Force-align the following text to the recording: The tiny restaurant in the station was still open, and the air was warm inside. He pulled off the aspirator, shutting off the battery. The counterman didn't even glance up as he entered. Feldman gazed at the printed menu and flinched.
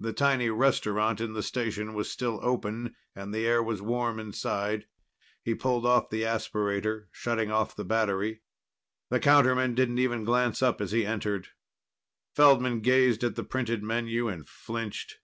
The 0.00 0.12
tiny 0.12 0.50
restaurant 0.50 1.20
in 1.20 1.34
the 1.34 1.40
station 1.44 1.94
was 1.94 2.10
still 2.10 2.40
open, 2.42 2.96
and 3.14 3.32
the 3.32 3.46
air 3.46 3.62
was 3.62 3.80
warm 3.80 4.18
inside. 4.18 4.86
He 5.40 5.54
pulled 5.54 5.86
off 5.86 6.10
the 6.10 6.22
aspirator, 6.24 7.06
shutting 7.12 7.52
off 7.52 7.76
the 7.76 7.84
battery. 7.84 8.42
The 9.10 9.20
counterman 9.20 9.76
didn't 9.76 9.98
even 9.98 10.24
glance 10.24 10.64
up 10.64 10.80
as 10.80 10.90
he 10.90 11.06
entered. 11.06 11.46
Feldman 12.34 12.80
gazed 12.80 13.22
at 13.22 13.36
the 13.36 13.44
printed 13.44 13.84
menu 13.84 14.26
and 14.26 14.48
flinched. 14.48 15.20